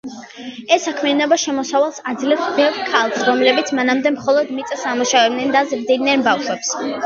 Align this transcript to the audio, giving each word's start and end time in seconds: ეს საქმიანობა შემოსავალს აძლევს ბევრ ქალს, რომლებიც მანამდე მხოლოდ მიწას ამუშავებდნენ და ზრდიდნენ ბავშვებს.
ეს 0.75 0.85
საქმიანობა 0.87 1.37
შემოსავალს 1.41 1.99
აძლევს 2.13 2.49
ბევრ 2.57 2.81
ქალს, 2.89 3.21
რომლებიც 3.29 3.71
მანამდე 3.83 4.15
მხოლოდ 4.19 4.53
მიწას 4.59 4.89
ამუშავებდნენ 4.95 5.57
და 5.61 5.65
ზრდიდნენ 5.75 6.29
ბავშვებს. 6.33 6.77